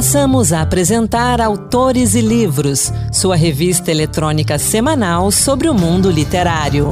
[0.00, 6.88] Passamos a apresentar Autores e Livros, sua revista eletrônica semanal sobre o mundo literário.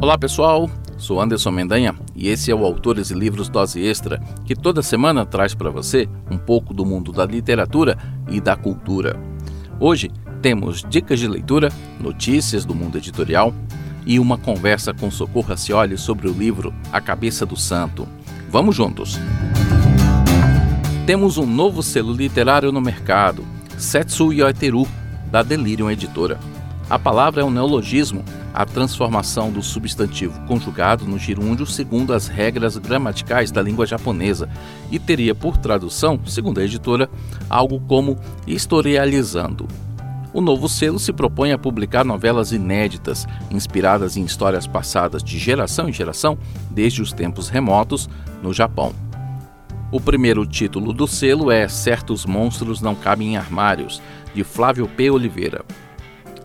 [0.00, 4.56] Olá pessoal, sou Anderson Mendanha e esse é o Autores e Livros Dose Extra, que
[4.56, 7.98] toda semana traz para você um pouco do mundo da literatura
[8.30, 9.20] e da cultura.
[9.78, 10.10] Hoje
[10.40, 13.52] temos dicas de leitura, notícias do mundo editorial
[14.08, 18.08] e uma conversa com Socorro Racioli sobre o livro A Cabeça do Santo.
[18.48, 19.20] Vamos juntos!
[21.04, 23.44] Temos um novo selo literário no mercado,
[23.76, 24.88] Setsu Yoiteru,
[25.30, 26.40] da Delirium Editora.
[26.88, 28.24] A palavra é um neologismo,
[28.54, 34.48] a transformação do substantivo conjugado no gerúndio segundo as regras gramaticais da língua japonesa
[34.90, 37.10] e teria por tradução, segundo a editora,
[37.50, 39.68] algo como historializando,
[40.32, 45.88] o novo selo se propõe a publicar novelas inéditas, inspiradas em histórias passadas de geração
[45.88, 46.38] em geração
[46.70, 48.08] desde os tempos remotos
[48.42, 48.92] no Japão.
[49.90, 54.02] O primeiro título do selo é Certos Monstros Não Cabem em Armários,
[54.34, 55.10] de Flávio P.
[55.10, 55.64] Oliveira.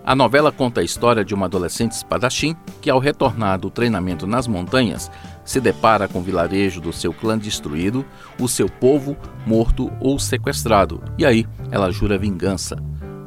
[0.06, 4.48] A novela conta a história de uma adolescente espadachim que, ao retornar do treinamento nas
[4.48, 5.10] montanhas,
[5.46, 8.06] se depara com o vilarejo do seu clã destruído,
[8.40, 9.16] o seu povo
[9.46, 12.78] morto ou sequestrado, e aí ela jura vingança.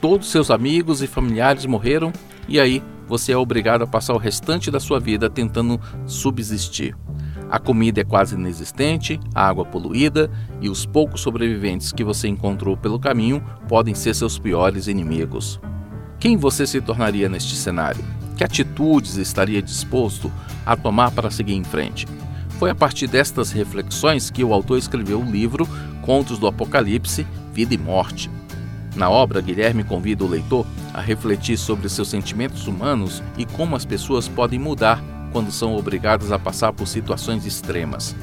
[0.00, 2.12] Todos seus amigos e familiares morreram
[2.46, 6.94] e aí você é obrigado a passar o restante da sua vida tentando subsistir.
[7.50, 10.30] A comida é quase inexistente, a água poluída
[10.60, 15.60] e os poucos sobreviventes que você encontrou pelo caminho podem ser seus piores inimigos.
[16.18, 18.04] Quem você se tornaria neste cenário?
[18.36, 20.30] Que atitudes estaria disposto
[20.66, 22.06] a tomar para seguir em frente?
[22.58, 25.68] Foi a partir destas reflexões que o autor escreveu o livro
[26.02, 28.28] Contos do Apocalipse vida e morte.
[28.96, 33.84] Na obra, Guilherme convida o leitor a refletir sobre seus sentimentos humanos e como as
[33.84, 38.14] pessoas podem mudar quando são obrigadas a passar por situações extremas.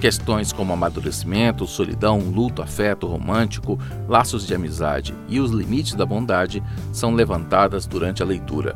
[0.00, 3.78] Questões como amadurecimento, solidão, luto, afeto romântico,
[4.08, 6.62] laços de amizade e os limites da bondade
[6.92, 8.74] são levantadas durante a leitura.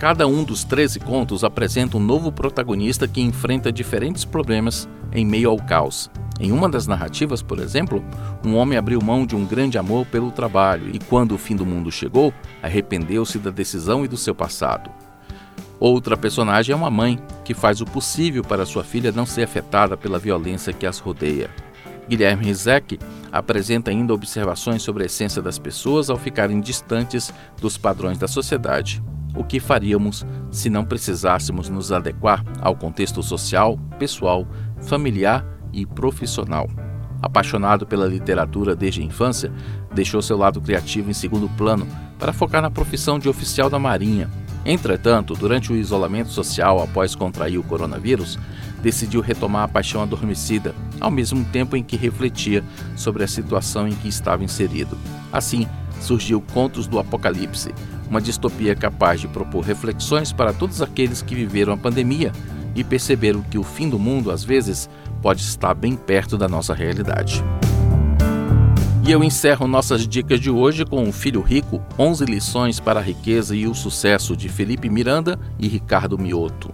[0.00, 5.50] Cada um dos 13 contos apresenta um novo protagonista que enfrenta diferentes problemas em meio
[5.50, 8.02] ao caos em uma das narrativas, por exemplo,
[8.42, 11.66] um homem abriu mão de um grande amor pelo trabalho e, quando o fim do
[11.66, 14.90] mundo chegou, arrependeu-se da decisão e do seu passado.
[15.78, 19.98] Outra personagem é uma mãe que faz o possível para sua filha não ser afetada
[19.98, 21.50] pela violência que as rodeia.
[22.08, 22.98] Guilherme Rizek
[23.30, 29.02] apresenta ainda observações sobre a essência das pessoas ao ficarem distantes dos padrões da sociedade.
[29.34, 34.46] O que faríamos se não precisássemos nos adequar ao contexto social, pessoal,
[34.82, 36.68] familiar e profissional.
[37.22, 39.52] Apaixonado pela literatura desde a infância,
[39.94, 41.86] deixou seu lado criativo em segundo plano
[42.18, 44.28] para focar na profissão de oficial da Marinha.
[44.64, 48.38] Entretanto, durante o isolamento social após contrair o coronavírus,
[48.82, 52.64] decidiu retomar a paixão adormecida, ao mesmo tempo em que refletia
[52.96, 54.96] sobre a situação em que estava inserido.
[55.32, 55.66] Assim,
[56.00, 57.74] surgiu Contos do Apocalipse,
[58.08, 62.32] uma distopia capaz de propor reflexões para todos aqueles que viveram a pandemia
[62.74, 64.88] e perceberam que o fim do mundo, às vezes,
[65.22, 67.44] pode estar bem perto da nossa realidade.
[69.06, 73.02] E eu encerro nossas dicas de hoje com O Filho Rico, 11 lições para a
[73.02, 76.70] riqueza e o sucesso de Felipe Miranda e Ricardo Mioto.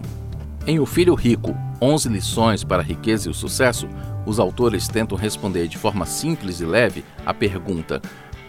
[0.65, 3.87] Em O Filho Rico, 11 lições para a riqueza e o sucesso,
[4.25, 8.01] os autores tentam responder de forma simples e leve a pergunta: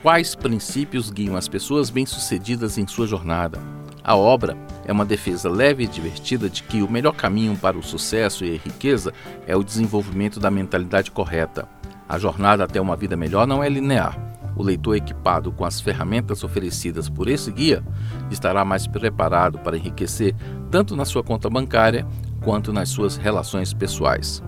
[0.02, 3.58] quais princípios guiam as pessoas bem-sucedidas em sua jornada?
[4.02, 7.82] A obra é uma defesa leve e divertida de que o melhor caminho para o
[7.82, 9.12] sucesso e a riqueza
[9.46, 11.68] é o desenvolvimento da mentalidade correta.
[12.08, 14.16] A jornada até uma vida melhor não é linear.
[14.56, 17.84] O leitor equipado com as ferramentas oferecidas por esse guia
[18.30, 20.34] estará mais preparado para enriquecer
[20.70, 22.06] tanto na sua conta bancária
[22.42, 24.42] quanto nas suas relações pessoais.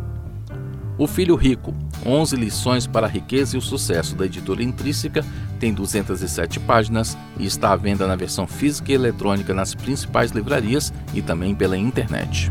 [1.01, 1.73] O Filho Rico,
[2.05, 5.25] 11 lições para a riqueza e o sucesso da editora Intrínseca,
[5.59, 10.93] tem 207 páginas e está à venda na versão física e eletrônica nas principais livrarias
[11.15, 12.51] e também pela internet.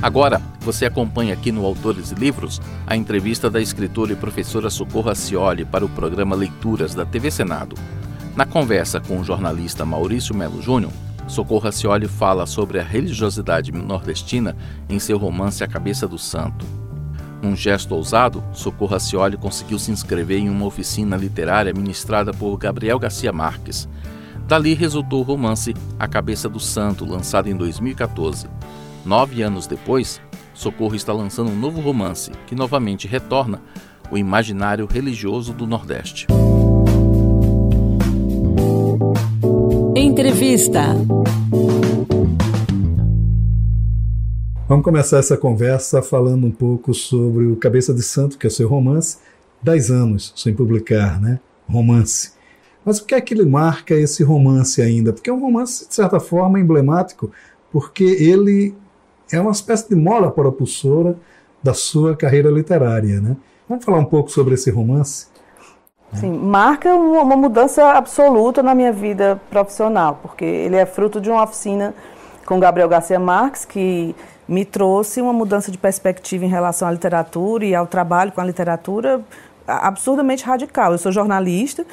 [0.00, 5.10] Agora, você acompanha aqui no Autores e Livros a entrevista da escritora e professora Socorro
[5.10, 7.74] Acioli para o programa Leituras da TV Senado.
[8.36, 10.92] Na conversa com o jornalista Maurício Melo Júnior,
[11.26, 14.56] Socorro Acioli fala sobre a religiosidade nordestina
[14.88, 16.66] em seu romance A Cabeça do Santo.
[17.42, 22.98] Num gesto ousado, Socorro Acioli conseguiu se inscrever em uma oficina literária ministrada por Gabriel
[22.98, 23.88] Garcia Marques.
[24.46, 28.46] Dali resultou o romance A Cabeça do Santo, lançado em 2014.
[29.04, 30.20] Nove anos depois,
[30.52, 33.60] Socorro está lançando um novo romance que novamente retorna
[34.10, 36.26] o imaginário religioso do Nordeste.
[39.96, 40.96] Entrevista.
[44.66, 48.50] Vamos começar essa conversa falando um pouco sobre o Cabeça de Santo, que é o
[48.50, 49.18] seu romance,
[49.62, 51.38] dez anos sem publicar, né?
[51.68, 52.32] Romance.
[52.84, 55.12] Mas o que é que lhe marca esse romance ainda?
[55.12, 57.30] Porque é um romance, de certa forma, emblemático,
[57.70, 58.74] porque ele
[59.30, 61.16] é uma espécie de mola propulsora
[61.62, 63.20] da sua carreira literária.
[63.20, 63.36] Né?
[63.68, 65.28] Vamos falar um pouco sobre esse romance?
[66.14, 71.42] Sim, marca uma mudança absoluta na minha vida profissional, porque ele é fruto de uma
[71.42, 71.94] oficina
[72.46, 74.14] com Gabriel Garcia Marques, que
[74.46, 78.44] me trouxe uma mudança de perspectiva em relação à literatura e ao trabalho com a
[78.44, 79.22] literatura
[79.66, 80.92] absurdamente radical.
[80.92, 81.84] Eu sou jornalista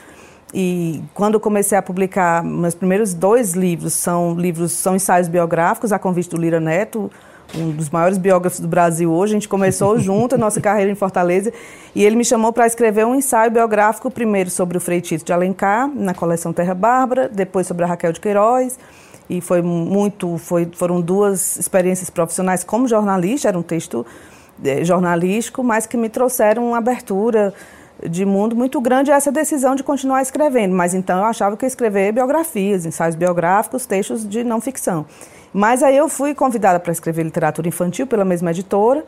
[0.54, 6.00] e quando comecei a publicar meus primeiros dois livros são livros são ensaios biográficos a
[6.00, 7.10] convite do Lira Neto,
[7.56, 9.34] um dos maiores biógrafos do Brasil hoje.
[9.34, 11.52] A gente começou junto a nossa carreira em Fortaleza
[11.94, 15.34] e ele me chamou para escrever um ensaio biográfico, primeiro sobre o Frei Tito de
[15.34, 18.78] Alencar, na coleção Terra Bárbara, depois sobre a Raquel de Queiroz.
[19.30, 24.06] E foi muito, foi, foram duas experiências profissionais como jornalista, era um texto
[24.64, 27.54] eh, jornalístico, mas que me trouxeram uma abertura
[28.10, 30.76] de mundo muito grande essa decisão de continuar escrevendo.
[30.76, 35.06] Mas então eu achava que eu ia escrever biografias, ensaios biográficos, textos de não ficção.
[35.54, 39.04] Mas aí eu fui convidada para escrever literatura infantil pela mesma editora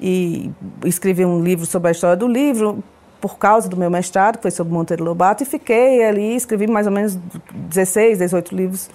[0.00, 0.50] e
[0.84, 2.82] escrevi um livro sobre a história do livro
[3.20, 6.86] por causa do meu mestrado, que foi sobre Monteiro Lobato, e fiquei ali, escrevi mais
[6.86, 7.18] ou menos
[7.54, 8.90] 16, 18 livros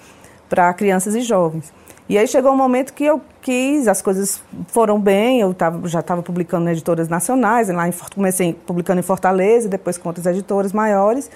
[0.48, 1.72] para crianças e jovens.
[2.08, 6.00] E aí chegou um momento que eu quis, as coisas foram bem, eu tava, já
[6.00, 10.72] estava publicando em editoras nacionais, lá em, comecei publicando em Fortaleza, depois com outras editoras
[10.72, 11.30] maiores,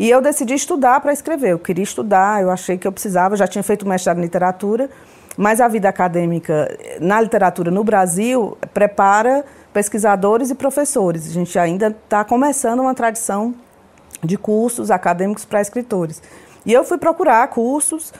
[0.00, 1.50] e eu decidi estudar para escrever.
[1.50, 4.88] Eu queria estudar, eu achei que eu precisava, já tinha feito mestrado em literatura,
[5.36, 9.44] mas a vida acadêmica na literatura no Brasil prepara
[9.74, 11.28] pesquisadores e professores.
[11.28, 13.54] A gente ainda está começando uma tradição
[14.24, 16.22] de cursos acadêmicos para escritores.
[16.64, 18.10] E eu fui procurar cursos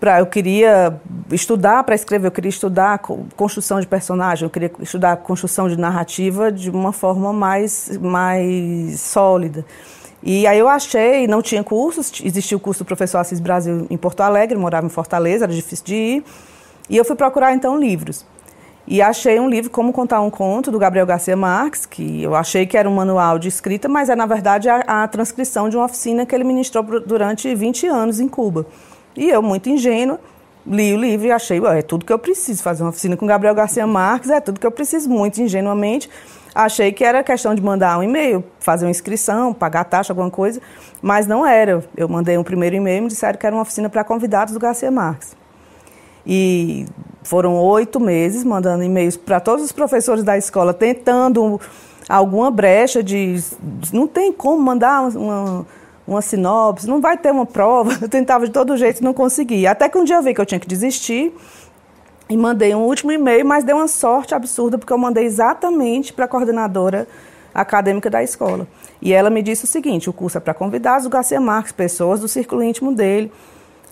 [0.00, 0.98] para eu queria
[1.30, 2.98] estudar para escrever, eu queria estudar
[3.34, 9.64] construção de personagem, eu queria estudar construção de narrativa de uma forma mais mais sólida.
[10.28, 13.96] E aí eu achei, não tinha cursos, existia o curso do professor Assis Brasil em
[13.96, 16.24] Porto Alegre, morava em Fortaleza, era difícil de ir.
[16.90, 18.26] E eu fui procurar então livros.
[18.88, 22.66] E achei um livro Como Contar um Conto, do Gabriel Garcia Marques, que eu achei
[22.66, 25.84] que era um manual de escrita, mas é, na verdade, a, a transcrição de uma
[25.84, 28.66] oficina que ele ministrou durante 20 anos em Cuba.
[29.16, 30.18] E eu, muito ingênua,
[30.66, 32.64] li o livro e achei, é tudo que eu preciso.
[32.64, 36.10] Fazer uma oficina com Gabriel Garcia Marques é tudo que eu preciso, muito ingenuamente.
[36.56, 40.58] Achei que era questão de mandar um e-mail, fazer uma inscrição, pagar taxa, alguma coisa,
[41.02, 41.84] mas não era.
[41.94, 44.58] Eu mandei um primeiro e-mail e me disseram que era uma oficina para convidados do
[44.58, 45.36] Garcia Marques.
[46.26, 46.86] E
[47.22, 51.60] foram oito meses mandando e-mails para todos os professores da escola, tentando
[52.08, 53.38] alguma brecha de.
[53.92, 55.66] Não tem como mandar uma,
[56.08, 57.98] uma sinopse, não vai ter uma prova.
[58.00, 59.72] Eu tentava de todo jeito não conseguia.
[59.72, 61.34] Até que um dia eu vi que eu tinha que desistir
[62.28, 66.24] e mandei um último e-mail, mas deu uma sorte absurda, porque eu mandei exatamente para
[66.24, 67.06] a coordenadora
[67.54, 68.66] acadêmica da escola.
[69.00, 72.20] E ela me disse o seguinte: o curso é para convidados, o Garcia Marques, pessoas
[72.20, 73.32] do círculo íntimo dele.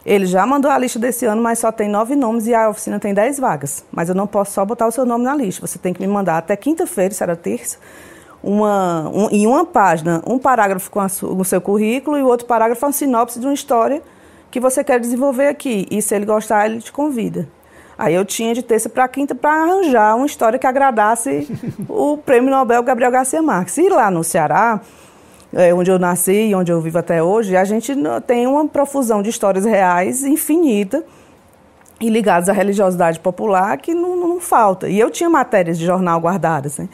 [0.04, 3.00] Ele já mandou a lista desse ano, mas só tem nove nomes e a oficina
[3.00, 3.84] tem dez vagas.
[3.90, 5.66] Mas eu não posso só botar o seu nome na lista.
[5.66, 7.78] Você tem que me mandar até quinta-feira, isso era terça,
[8.42, 12.84] uma, um, em uma página, um parágrafo com o seu currículo e o outro parágrafo
[12.84, 14.02] uma sinopse de uma história
[14.50, 15.86] que você quer desenvolver aqui.
[15.90, 17.48] E se ele gostar, ele te convida.
[17.96, 21.48] Aí eu tinha de terça para quinta para arranjar uma história que agradasse
[21.88, 23.78] o prêmio Nobel Gabriel Garcia Marques.
[23.78, 24.80] E lá no Ceará,
[25.52, 27.94] é, onde eu nasci e onde eu vivo até hoje, a gente
[28.26, 31.04] tem uma profusão de histórias reais infinita
[32.00, 34.88] e ligadas à religiosidade popular que não, não falta.
[34.88, 36.78] E eu tinha matérias de jornal guardadas.
[36.78, 36.88] Né?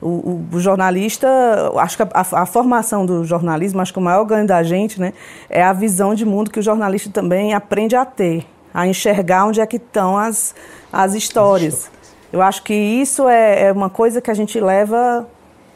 [0.00, 1.28] O, o, o, jornalista,
[1.76, 5.00] acho que a, a, a, formação do jornalismo, acho que o maior ganho da gente
[5.00, 5.12] né,
[5.48, 8.46] é a visão de mundo que o jornalista também aprende a ter
[8.76, 10.54] a enxergar onde é que estão as,
[10.92, 11.90] as histórias.
[12.30, 15.26] Eu acho que isso é, é uma coisa que a gente leva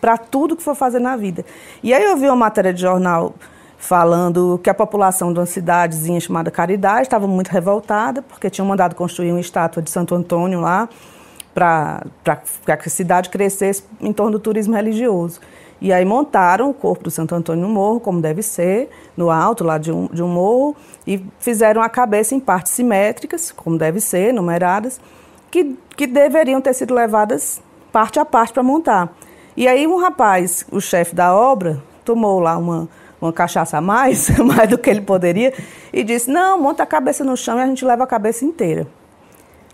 [0.02, 1.42] para tudo que for fazer na vida.
[1.82, 3.34] E aí eu vi uma matéria de jornal
[3.78, 8.94] falando que a população de uma cidadezinha chamada Caridade estava muito revoltada porque tinham mandado
[8.94, 10.86] construir uma estátua de Santo Antônio lá
[11.54, 12.02] para
[12.66, 15.40] que a cidade crescesse em torno do turismo religioso.
[15.80, 19.64] E aí montaram o corpo do Santo Antônio no morro, como deve ser, no alto
[19.64, 24.00] lá de um, de um morro, e fizeram a cabeça em partes simétricas, como deve
[24.00, 25.00] ser, numeradas,
[25.50, 29.12] que, que deveriam ter sido levadas parte a parte para montar.
[29.56, 32.88] E aí um rapaz, o chefe da obra, tomou lá uma,
[33.20, 35.52] uma cachaça a mais, mais do que ele poderia,
[35.92, 38.86] e disse: Não, monta a cabeça no chão e a gente leva a cabeça inteira.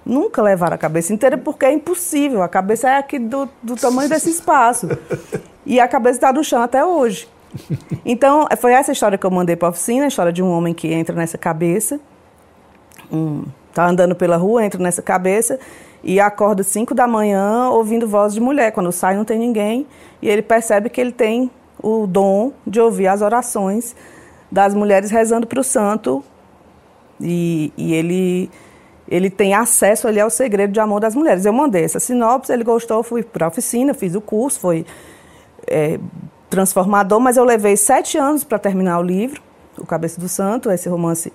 [0.07, 2.41] Nunca levaram a cabeça inteira porque é impossível.
[2.43, 4.89] A cabeça é aqui do, do tamanho desse espaço.
[5.67, 7.29] E a cabeça está no chão até hoje.
[8.05, 10.73] Então, foi essa história que eu mandei para a oficina, a história de um homem
[10.73, 11.99] que entra nessa cabeça.
[13.11, 13.45] Um,
[13.75, 15.59] tá andando pela rua, entra nessa cabeça
[16.05, 18.71] e acorda 5 da manhã ouvindo voz de mulher.
[18.71, 19.87] Quando sai não tem ninguém
[20.23, 21.51] e ele percebe que ele tem
[21.83, 23.97] o dom de ouvir as orações
[24.51, 26.23] das mulheres rezando para o santo
[27.21, 28.51] e, e, ele
[29.09, 31.45] ele tem acesso ali ao segredo de amor das mulheres.
[31.45, 34.85] Eu mandei essa sinopse, ele gostou, fui para a oficina, fiz o curso, foi
[35.67, 35.99] é,
[36.49, 39.41] transformador, mas eu levei sete anos para terminar o livro,
[39.79, 41.33] O Cabeça do Santo, esse romance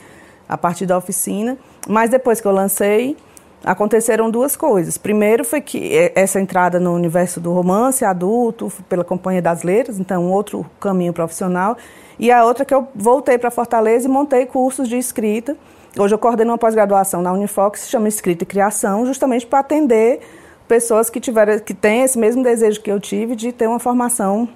[0.48, 1.58] a partir da oficina.
[1.88, 3.16] Mas depois que eu lancei,
[3.64, 4.98] aconteceram duas coisas.
[4.98, 10.26] Primeiro foi que essa entrada no universo do romance adulto, pela Companhia das Letras, então
[10.26, 11.78] um outro caminho profissional.
[12.20, 15.56] E a outra que eu voltei para Fortaleza e montei cursos de escrita.
[15.98, 19.60] Hoje eu coordeno uma pós-graduação na Unifox, que se chama Escrita e Criação, justamente para
[19.60, 20.22] atender
[20.66, 24.48] pessoas que tiveram, que têm esse mesmo desejo que eu tive de ter uma formação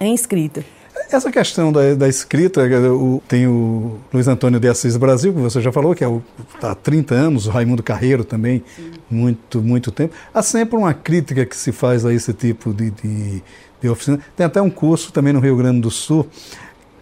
[0.00, 0.64] em escrita.
[1.10, 5.60] Essa questão da, da escrita, o, tem o Luiz Antônio de Assis Brasil, que você
[5.60, 6.20] já falou, que é o,
[6.60, 8.92] tá há 30 anos, o Raimundo Carreiro também, Sim.
[9.08, 10.12] muito, muito tempo.
[10.34, 13.42] Há sempre uma crítica que se faz a esse tipo de, de,
[13.80, 14.18] de oficina.
[14.36, 16.26] Tem até um curso também no Rio Grande do Sul,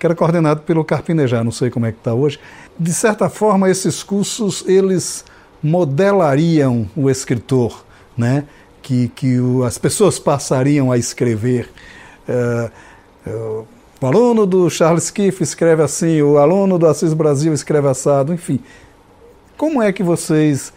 [0.00, 2.40] que era coordenado pelo Carpinejar, não sei como é que está hoje.
[2.78, 5.24] De certa forma, esses cursos, eles
[5.62, 7.84] modelariam o escritor,
[8.16, 8.44] né?
[8.82, 11.70] que, que o, as pessoas passariam a escrever.
[12.28, 13.66] Uh, uh,
[14.00, 18.58] o aluno do Charles Kiff escreve assim, o aluno do Assis Brasil escreve assado, enfim.
[19.56, 20.72] Como é que vocês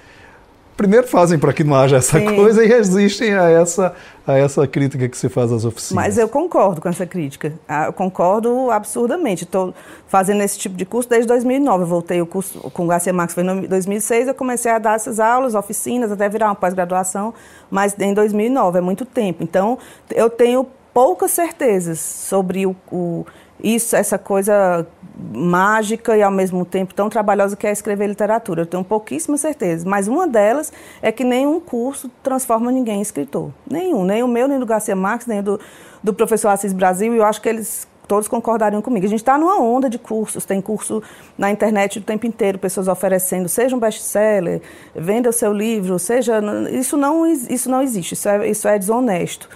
[0.75, 2.35] primeiro fazem para que não haja essa Sim.
[2.35, 3.93] coisa e resistem a essa,
[4.25, 6.03] a essa crítica que se faz às oficinas.
[6.03, 7.53] Mas eu concordo com essa crítica.
[7.67, 9.43] Ah, eu concordo absurdamente.
[9.43, 9.73] Estou
[10.07, 11.83] fazendo esse tipo de curso desde 2009.
[11.83, 14.27] Eu voltei o curso com o Garcia Marques foi em 2006.
[14.27, 17.33] Eu comecei a dar essas aulas, oficinas, até virar uma pós-graduação,
[17.69, 19.43] mas em 2009, é muito tempo.
[19.43, 19.77] Então,
[20.09, 23.25] eu tenho poucas certezas sobre o, o,
[23.63, 24.85] isso, essa coisa
[25.33, 28.63] mágica e ao mesmo tempo tão trabalhosa que é escrever literatura.
[28.63, 33.51] Eu tenho pouquíssimas certezas, mas uma delas é que nenhum curso transforma ninguém em escritor.
[33.69, 35.59] Nenhum, nem o meu, nem do Garcia Marques, nem do,
[36.03, 39.05] do professor Assis Brasil, e eu acho que eles todos concordariam comigo.
[39.05, 41.01] A gente está numa onda de cursos, tem curso
[41.37, 44.61] na internet o tempo inteiro, pessoas oferecendo, seja um best-seller,
[44.93, 46.41] venda o seu livro, seja...
[46.71, 49.47] Isso não, isso não existe, isso é, isso é desonesto.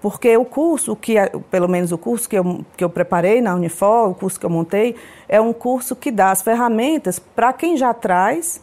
[0.00, 1.14] Porque o curso, que
[1.50, 4.50] pelo menos o curso que eu, que eu preparei na Unifor, o curso que eu
[4.50, 4.96] montei,
[5.28, 8.62] é um curso que dá as ferramentas para quem já traz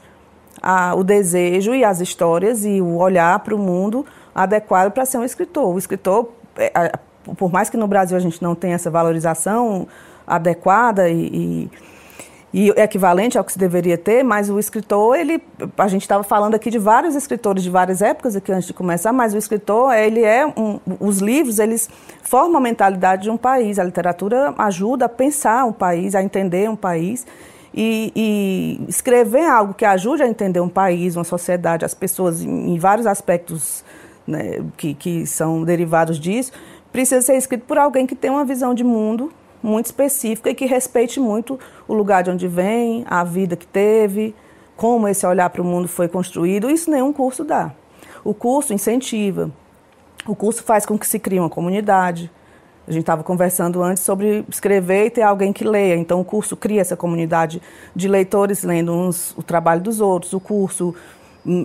[0.62, 5.20] a, o desejo e as histórias e o olhar para o mundo adequado para ser
[5.20, 5.76] um escritor.
[5.76, 6.92] O escritor, é,
[7.38, 9.88] por mais que no Brasil a gente não tenha essa valorização
[10.26, 11.72] adequada e, e
[12.54, 15.42] e equivalente ao que se deveria ter, mas o escritor, ele,
[15.78, 19.12] a gente estava falando aqui de vários escritores de várias épocas aqui antes de começar,
[19.12, 21.90] mas o escritor, ele é um, os livros, eles
[22.24, 23.78] formam a mentalidade de um país.
[23.78, 27.28] A literatura ajuda a pensar um país, a entender um país.
[27.80, 32.74] E, e escrever algo que ajude a entender um país, uma sociedade, as pessoas em,
[32.74, 33.84] em vários aspectos
[34.26, 36.52] né, que, que são derivados disso,
[36.92, 40.66] precisa ser escrito por alguém que tem uma visão de mundo muito específica e que
[40.66, 44.36] respeite muito o lugar de onde vem, a vida que teve,
[44.76, 46.70] como esse olhar para o mundo foi construído.
[46.70, 47.72] Isso nenhum curso dá.
[48.24, 49.52] O curso incentiva.
[50.28, 52.32] O curso faz com que se crie uma comunidade.
[52.88, 55.96] A gente estava conversando antes sobre escrever e ter alguém que leia.
[55.96, 57.62] Então, o curso cria essa comunidade
[57.96, 60.32] de leitores lendo uns, o trabalho dos outros.
[60.32, 60.96] O curso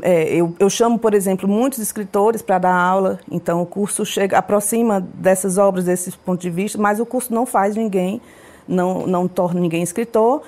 [0.03, 4.39] é, eu, eu, chamo, por exemplo, muitos escritores para dar aula, então o curso chega,
[4.39, 8.21] aproxima dessas obras, desses pontos de vista, mas o curso não faz ninguém,
[8.67, 10.43] não, não torna ninguém escritor.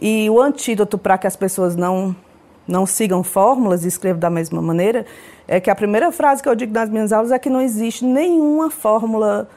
[0.00, 2.16] E o antídoto para que as pessoas não,
[2.66, 5.04] não sigam fórmulas e escrevam da mesma maneira
[5.46, 8.04] é que a primeira frase que eu digo nas minhas aulas é que não existe
[8.04, 9.48] nenhuma fórmula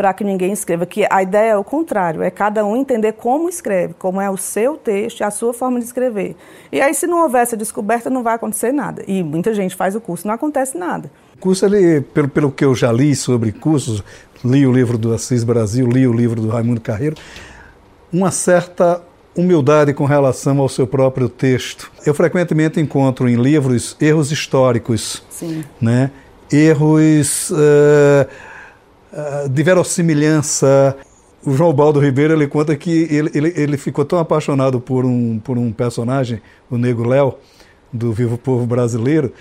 [0.00, 0.86] para que ninguém escreva.
[0.86, 4.36] Que a ideia é o contrário, é cada um entender como escreve, como é o
[4.38, 6.36] seu texto, a sua forma de escrever.
[6.72, 9.04] E aí, se não houver essa descoberta, não vai acontecer nada.
[9.06, 11.10] E muita gente faz o curso, não acontece nada.
[11.36, 14.02] O curso, ele, pelo, pelo que eu já li sobre cursos,
[14.42, 17.16] li o livro do Assis Brasil, li o livro do Raimundo Carreiro,
[18.10, 19.02] uma certa
[19.36, 21.92] humildade com relação ao seu próprio texto.
[22.06, 25.62] Eu frequentemente encontro em livros erros históricos, Sim.
[25.78, 26.10] né?
[26.50, 28.26] erros uh,
[29.12, 30.96] uh, de verossimilhança.
[31.44, 35.38] O João Baldo Ribeiro ele conta que ele, ele, ele ficou tão apaixonado por um,
[35.38, 37.34] por um personagem, o Nego Léo,
[37.92, 39.32] do Vivo Povo Brasileiro,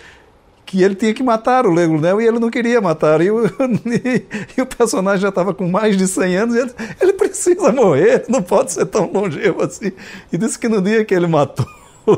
[0.66, 3.22] que ele tinha que matar o Lego Nel e ele não queria matar.
[3.22, 3.44] E o,
[3.88, 4.26] e,
[4.58, 6.72] e o personagem já estava com mais de 100 anos e ele,
[7.02, 9.92] ele precisa morrer, não pode ser tão longevo assim.
[10.32, 11.66] E disse que no dia que ele matou
[12.06, 12.14] o,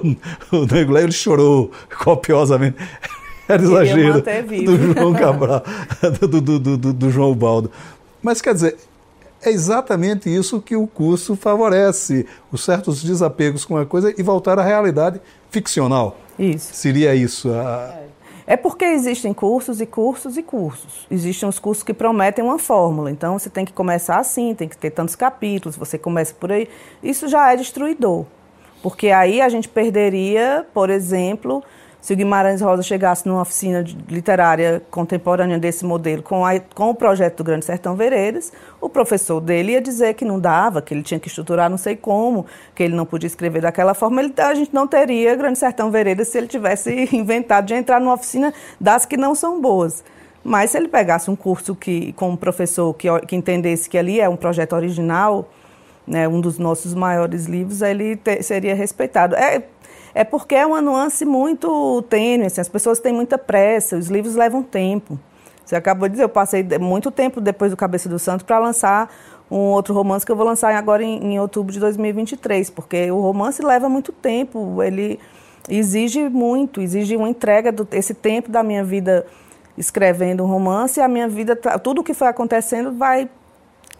[0.55, 1.71] o Nego Nel, ele chorou
[2.03, 2.75] copiosamente.
[3.53, 5.63] Era exagero do João Cabral,
[6.19, 7.71] do, do, do, do João Baldo.
[8.21, 8.77] Mas quer dizer,
[9.41, 14.59] é exatamente isso que o curso favorece, os certos desapegos com a coisa e voltar
[14.59, 16.17] à realidade ficcional.
[16.37, 16.73] Isso.
[16.73, 17.49] Seria isso.
[17.51, 17.95] A...
[17.97, 18.11] É.
[18.51, 21.07] É porque existem cursos e cursos e cursos.
[21.09, 23.09] Existem os cursos que prometem uma fórmula.
[23.09, 26.67] Então você tem que começar assim, tem que ter tantos capítulos, você começa por aí.
[27.01, 28.25] Isso já é destruidor.
[28.83, 31.63] Porque aí a gente perderia, por exemplo,
[32.01, 36.95] se o Guimarães Rosa chegasse numa oficina literária contemporânea desse modelo com, a, com o
[36.95, 41.03] projeto do Grande Sertão Veredas, o professor dele ia dizer que não dava, que ele
[41.03, 44.19] tinha que estruturar não sei como, que ele não podia escrever daquela forma.
[44.19, 48.15] Ele, a gente não teria Grande Sertão Veredas se ele tivesse inventado de entrar numa
[48.15, 50.03] oficina das que não são boas.
[50.43, 54.19] Mas se ele pegasse um curso que, com um professor que, que entendesse que ali
[54.19, 55.47] é um projeto original,
[56.07, 59.35] né, um dos nossos maiores livros, ele te, seria respeitado.
[59.35, 59.61] É,
[60.13, 64.35] é porque é uma nuance muito tênue, assim, as pessoas têm muita pressa, os livros
[64.35, 65.17] levam tempo.
[65.65, 69.09] Você acabou de dizer, eu passei muito tempo depois do Cabeça do Santo para lançar
[69.49, 73.19] um outro romance que eu vou lançar agora em, em, outubro de 2023, porque o
[73.19, 75.19] romance leva muito tempo, ele
[75.69, 79.25] exige muito, exige uma entrega desse tempo da minha vida
[79.77, 83.29] escrevendo um romance, a minha vida, tá, tudo o que foi acontecendo vai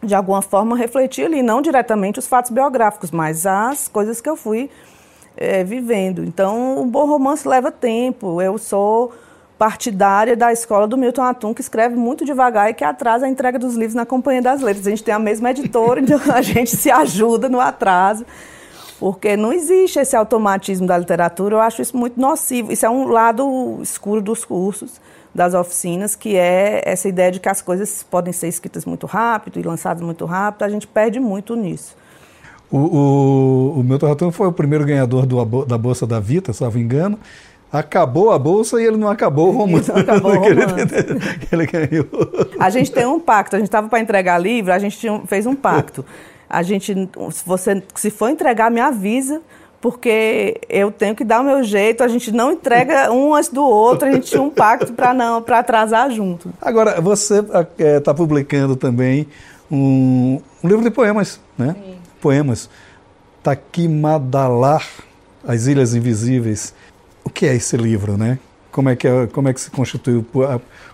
[0.03, 4.36] de alguma forma refletir ali, não diretamente os fatos biográficos, mas as coisas que eu
[4.36, 4.69] fui
[5.41, 6.23] é, vivendo.
[6.23, 8.39] Então, um bom romance leva tempo.
[8.39, 9.12] Eu sou
[9.58, 13.58] partidária da escola do Milton Atum, que escreve muito devagar e que atrasa a entrega
[13.58, 14.86] dos livros na Companhia das Letras.
[14.86, 18.25] A gente tem a mesma editora, então a gente se ajuda no atraso,
[18.99, 21.56] porque não existe esse automatismo da literatura.
[21.56, 22.71] Eu acho isso muito nocivo.
[22.71, 25.01] Isso é um lado escuro dos cursos,
[25.34, 29.60] das oficinas, que é essa ideia de que as coisas podem ser escritas muito rápido
[29.60, 30.63] e lançadas muito rápido.
[30.63, 31.95] A gente perde muito nisso.
[32.71, 37.19] O, o, o Milton foi o primeiro ganhador do, da Bolsa da Vita, salvo engano.
[37.71, 39.89] Acabou a bolsa e ele não acabou o romance.
[39.89, 41.39] Não acabou o romance.
[41.39, 42.05] que ele ganhou.
[42.60, 43.55] A gente tem um pacto.
[43.55, 46.05] A gente estava para entregar livro, a gente tinha, fez um pacto.
[46.49, 46.93] A gente,
[47.31, 49.41] se você se for entregar, me avisa,
[49.79, 52.03] porque eu tenho que dar o meu jeito.
[52.03, 54.07] A gente não entrega um antes do outro.
[54.07, 56.53] A gente tinha um pacto para não para atrasar junto.
[56.62, 59.27] Agora você está é, publicando também
[59.71, 61.73] um, um livro de poemas, né?
[61.73, 61.90] Sim
[62.21, 62.69] poemas.
[63.43, 64.88] Taquimadalar,
[65.45, 66.73] As Ilhas Invisíveis.
[67.23, 68.39] O que é esse livro, né?
[68.71, 70.25] Como é que, é, como é que se constituiu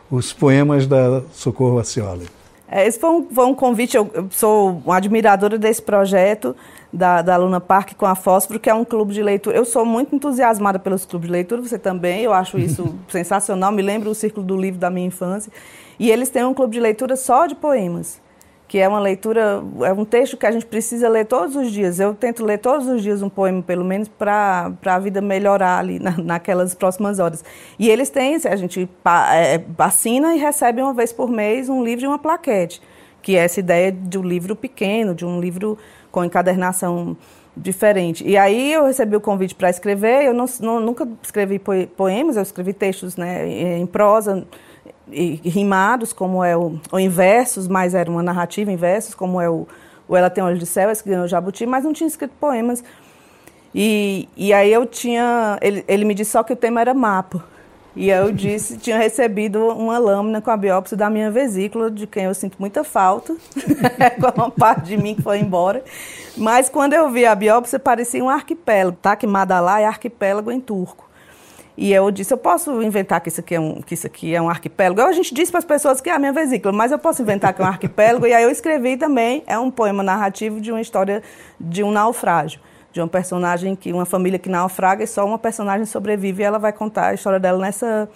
[0.09, 2.27] os poemas da Socorro Acioli?
[2.69, 6.53] É, esse foi um, foi um convite, eu, sou uma admiradora desse projeto
[6.91, 9.55] da, da Luna Park com a Fósforo, que é um clube de leitura.
[9.55, 13.81] Eu sou muito entusiasmada pelos clubes de leitura, você também, eu acho isso sensacional, me
[13.81, 15.51] lembra o Círculo do Livro da minha infância.
[15.97, 18.19] E eles têm um clube de leitura só de poemas
[18.67, 21.99] que é uma leitura, é um texto que a gente precisa ler todos os dias.
[21.99, 25.99] Eu tento ler todos os dias um poema, pelo menos, para a vida melhorar ali
[25.99, 27.45] na, naquelas próximas horas.
[27.79, 28.89] E eles têm, a gente
[29.33, 32.81] é, assina e recebe uma vez por mês um livro e uma plaquete,
[33.21, 35.77] que é essa ideia de um livro pequeno, de um livro
[36.11, 37.15] com encadernação
[37.55, 38.27] diferente.
[38.27, 41.59] E aí eu recebi o convite para escrever, eu não, não, nunca escrevi
[41.95, 44.45] poemas, eu escrevi textos né, em prosa,
[45.11, 49.49] rimados, como é o, ou em versos, mas era uma narrativa em versos, como é
[49.49, 49.67] o,
[50.07, 52.83] o Ela Tem Olhos de Céu, esse que ganhou Jabuti, mas não tinha escrito poemas.
[53.73, 57.43] E, e aí eu tinha, ele, ele me disse só que o tema era mapa.
[57.95, 62.25] E eu disse, tinha recebido uma lâmina com a biópsia da minha vesícula, de quem
[62.25, 63.35] eu sinto muita falta,
[64.21, 65.83] com uma parte de mim que foi embora.
[66.35, 69.15] Mas quando eu vi a biópsia, parecia um arquipélago, tá?
[69.15, 71.06] Que Madalá é arquipélago em turco.
[71.77, 74.41] E eu disse, eu posso inventar que isso aqui é um, que isso aqui é
[74.41, 74.99] um arquipélago.
[74.99, 77.53] a gente disse para as pessoas que é a minha vesícula, mas eu posso inventar
[77.53, 78.25] que é um arquipélago.
[78.25, 81.21] e aí eu escrevi também, é um poema narrativo de uma história
[81.59, 82.59] de um naufrágio.
[82.91, 86.57] De uma personagem que, uma família que naufraga e só uma personagem sobrevive e ela
[86.57, 88.09] vai contar a história dela nessa,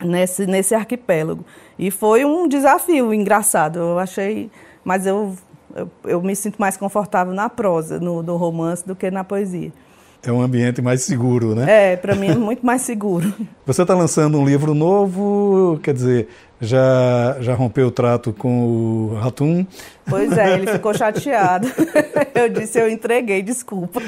[0.00, 1.44] nesse, nesse arquipélago.
[1.78, 4.50] E foi um desafio engraçado, eu achei,
[4.82, 5.34] mas eu,
[5.76, 9.72] eu, eu me sinto mais confortável na prosa, no, no romance, do que na poesia.
[10.24, 11.92] É um ambiente mais seguro, né?
[11.92, 13.34] É, para mim é muito mais seguro.
[13.66, 16.28] Você está lançando um livro novo, quer dizer,
[16.60, 19.66] já, já rompeu o trato com o Ratum?
[20.06, 21.66] Pois é, ele ficou chateado.
[22.34, 24.00] Eu disse, eu entreguei, desculpa.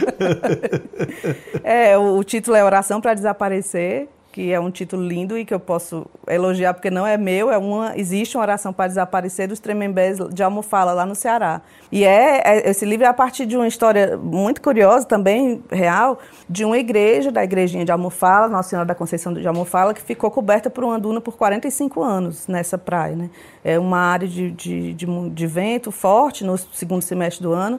[1.63, 5.55] É, o, o título é Oração para Desaparecer que é um título lindo e que
[5.55, 9.61] eu posso elogiar porque não é meu, é uma existe uma oração para desaparecer dos
[9.61, 11.63] Tremembés de Almofala lá no Ceará.
[11.93, 16.19] E é, é, esse livro é a partir de uma história muito curiosa também real
[16.51, 20.29] de uma igreja, da igrejinha de Almofala, Nossa Senhora da Conceição de Almofala, que ficou
[20.33, 23.31] coberta por uma duna por 45 anos nessa praia, né?
[23.63, 27.79] É uma área de, de, de, de vento forte no segundo semestre do ano.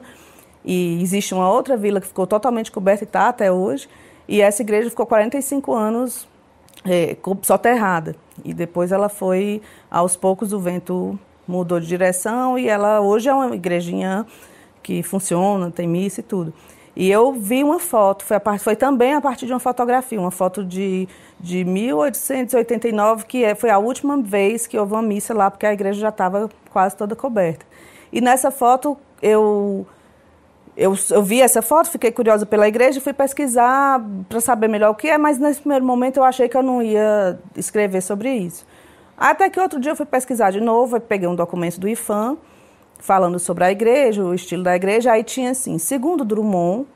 [0.64, 3.86] E existe uma outra vila que ficou totalmente coberta e está até hoje.
[4.26, 6.26] E essa igreja ficou 45 anos
[6.86, 8.14] é, soterrada.
[8.44, 13.34] E depois ela foi, aos poucos o vento mudou de direção e ela hoje é
[13.34, 14.26] uma igrejinha
[14.82, 16.52] que funciona, tem missa e tudo.
[16.94, 20.30] E eu vi uma foto, foi, a, foi também a partir de uma fotografia, uma
[20.30, 21.06] foto de,
[21.38, 25.72] de 1889, que é, foi a última vez que houve uma missa lá, porque a
[25.72, 27.66] igreja já estava quase toda coberta.
[28.10, 29.86] E nessa foto eu
[30.76, 34.94] eu, eu, vi essa foto, fiquei curiosa pela igreja, fui pesquisar para saber melhor o
[34.94, 38.66] que é, mas nesse primeiro momento eu achei que eu não ia escrever sobre isso.
[39.16, 42.36] Até que outro dia eu fui pesquisar de novo, peguei um documento do IFAM,
[42.98, 46.86] falando sobre a igreja, o estilo da igreja, aí tinha assim, segundo Drummond,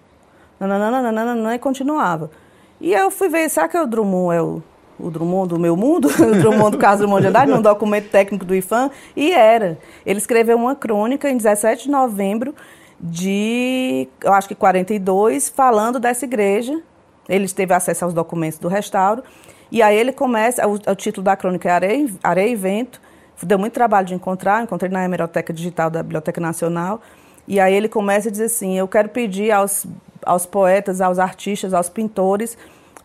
[0.59, 2.31] nananana, e continuava.
[2.79, 4.62] E eu fui ver, será que o Drummond é o,
[4.99, 6.09] o Drummond do meu mundo?
[6.21, 8.90] o Drummond do caso Drummond de Andrade, num documento técnico do IFAM?
[9.16, 9.79] E era.
[10.05, 12.55] Ele escreveu uma crônica em 17 de novembro
[13.00, 16.80] de, eu acho que 42, falando dessa igreja.
[17.28, 19.22] Ele teve acesso aos documentos do restauro.
[19.70, 23.00] E aí ele começa, o, o título da crônica é Areia, Areia e Vento.
[23.42, 27.00] Deu muito trabalho de encontrar, encontrei na hemeroteca digital da Biblioteca Nacional.
[27.48, 29.86] E aí ele começa a dizer assim: Eu quero pedir aos,
[30.26, 32.58] aos poetas, aos artistas, aos pintores,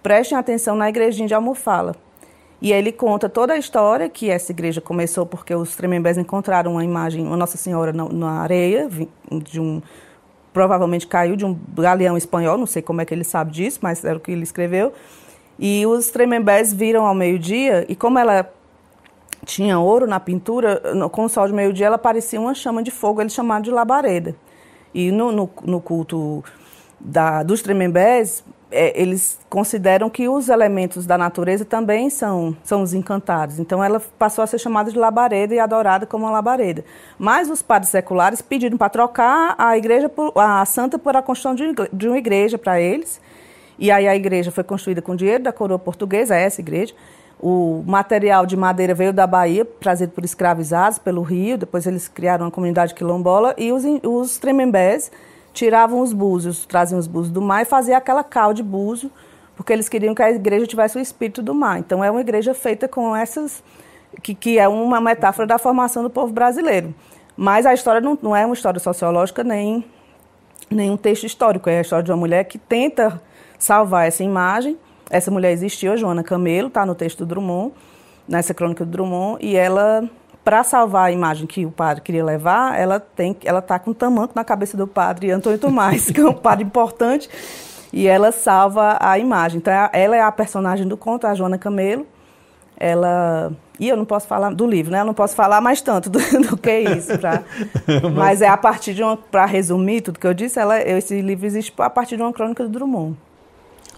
[0.04, 1.96] prestem atenção na igrejinha de Almofala.
[2.62, 6.84] E ele conta toda a história que essa igreja começou porque os Tremembés encontraram uma
[6.84, 8.90] imagem, uma Nossa Senhora na, na areia,
[9.30, 9.82] de um
[10.54, 14.06] provavelmente caiu de um galeão espanhol, não sei como é que ele sabe disso, mas
[14.06, 14.94] era o que ele escreveu.
[15.60, 18.50] E os Tremembés viram ao meio-dia e como ela
[19.46, 23.22] tinha ouro na pintura, com o sol de meio-dia ela parecia uma chama de fogo,
[23.22, 24.34] eles chamaram de labareda.
[24.94, 26.42] E no, no, no culto
[26.98, 32.94] da, dos Tremembés, é, eles consideram que os elementos da natureza também são, são os
[32.94, 33.60] encantados.
[33.60, 36.84] Então ela passou a ser chamada de labareda e adorada como uma labareda.
[37.18, 41.56] Mas os padres seculares pediram para trocar a igreja, por, a santa, por a construção
[41.56, 43.22] de, de uma igreja para eles.
[43.78, 46.94] E aí a igreja foi construída com dinheiro da coroa portuguesa, essa igreja.
[47.40, 51.58] O material de madeira veio da Bahia, trazido por escravizados pelo Rio.
[51.58, 55.12] Depois eles criaram uma comunidade quilombola e os, os tremembés
[55.56, 59.10] tiravam os búzios, traziam os búzios do mar e faziam aquela cal de búzio,
[59.56, 61.80] porque eles queriam que a igreja tivesse o espírito do mar.
[61.80, 63.64] Então é uma igreja feita com essas,
[64.22, 66.94] que, que é uma metáfora da formação do povo brasileiro.
[67.38, 69.86] Mas a história não, não é uma história sociológica nem,
[70.70, 73.22] nem um texto histórico, é a história de uma mulher que tenta
[73.58, 74.78] salvar essa imagem.
[75.10, 77.74] Essa mulher existiu, Joana Camelo, está no texto do Drummond,
[78.28, 80.10] nessa crônica do Drummond, e ela
[80.46, 83.94] para salvar a imagem que o padre queria levar, ela tem, ela está com um
[83.96, 87.28] tamanco na cabeça do padre Antônio Tomás, que é um padre importante,
[87.92, 89.58] e ela salva a imagem.
[89.58, 92.06] Então, ela é a personagem do conto, a Joana Camelo.
[92.78, 95.02] Ela e eu não posso falar do livro, né?
[95.02, 97.44] Eu não posso falar mais tanto do, do que isso, pra,
[98.14, 101.46] mas é a partir de uma, para resumir tudo que eu disse, ela, esse livro
[101.46, 103.18] existe a partir de uma crônica do Drummond.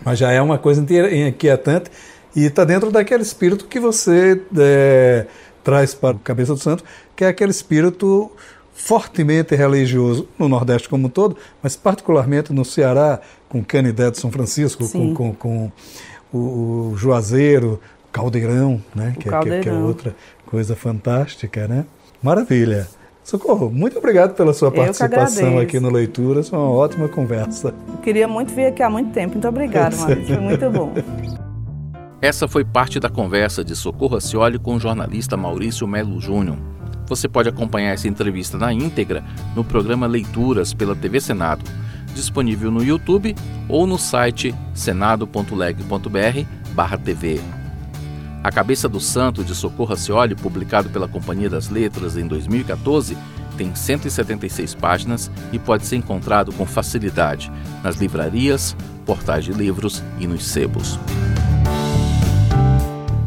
[0.03, 1.91] Mas já é uma coisa inquietante
[2.35, 5.25] e está dentro daquele espírito que você é,
[5.67, 6.81] traz para o Cabeça do Santo,
[7.13, 8.31] que é aquele espírito
[8.71, 14.31] fortemente religioso no Nordeste como um todo, mas particularmente no Ceará, com Canidé de São
[14.31, 15.71] Francisco, com, com, com,
[16.31, 17.81] o, o Juazeiro,
[18.13, 19.13] Caldeirão, né?
[19.19, 19.59] Que, Caldeirão.
[19.59, 21.85] É, que, é outra coisa fantástica, né?
[22.23, 22.87] Maravilha.
[23.21, 27.75] Socorro, muito obrigado pela sua participação aqui no Leituras, foi uma ótima conversa.
[27.89, 30.93] Eu queria muito vir aqui há muito tempo, muito obrigada, Maurício, foi muito bom.
[32.19, 36.57] Essa foi parte da conversa de Socorro Acioli com o jornalista Maurício Melo Júnior.
[37.07, 39.23] Você pode acompanhar essa entrevista na íntegra
[39.55, 41.63] no programa Leituras pela TV Senado,
[42.15, 43.35] disponível no YouTube
[43.69, 47.41] ou no site senado.leg.br/tv.
[48.43, 53.15] A Cabeça do Santo de Socorro Acioli, publicado pela Companhia das Letras em 2014,
[53.57, 57.51] tem 176 páginas e pode ser encontrado com facilidade
[57.83, 58.75] nas livrarias,
[59.05, 60.97] portais de livros e nos sebos.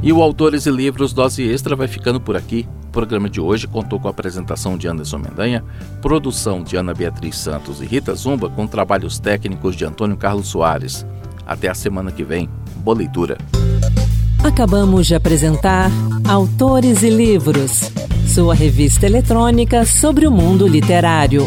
[0.03, 2.67] E o Autores e Livros Dose Extra vai ficando por aqui.
[2.87, 5.63] O programa de hoje contou com a apresentação de Anderson Mendanha,
[6.01, 11.07] produção de Ana Beatriz Santos e Rita Zumba, com trabalhos técnicos de Antônio Carlos Soares.
[11.47, 12.49] Até a semana que vem.
[12.77, 13.37] Boa leitura.
[14.43, 15.91] Acabamos de apresentar
[16.27, 17.93] Autores e Livros,
[18.27, 21.43] sua revista eletrônica sobre o mundo literário.